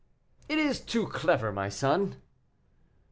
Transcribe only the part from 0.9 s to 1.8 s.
clever, my